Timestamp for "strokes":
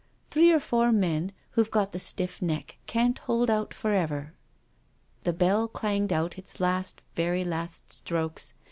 7.93-8.55